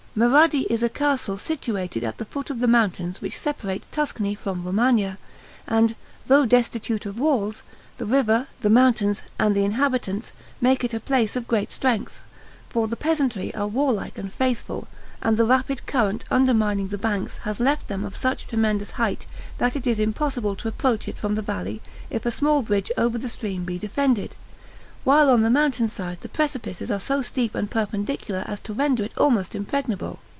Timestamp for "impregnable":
29.55-30.19